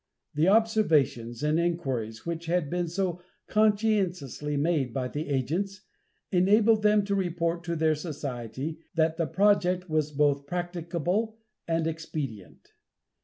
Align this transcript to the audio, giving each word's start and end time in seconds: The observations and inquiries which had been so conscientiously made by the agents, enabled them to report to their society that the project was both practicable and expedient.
The 0.33 0.47
observations 0.47 1.43
and 1.43 1.59
inquiries 1.59 2.25
which 2.25 2.47
had 2.47 2.71
been 2.71 2.87
so 2.87 3.21
conscientiously 3.47 4.57
made 4.57 4.95
by 4.95 5.07
the 5.07 5.29
agents, 5.29 5.81
enabled 6.31 6.81
them 6.81 7.05
to 7.05 7.13
report 7.13 7.63
to 7.65 7.75
their 7.75 7.93
society 7.93 8.79
that 8.95 9.17
the 9.17 9.27
project 9.27 9.91
was 9.91 10.11
both 10.11 10.47
practicable 10.47 11.37
and 11.67 11.85
expedient. 11.85 12.71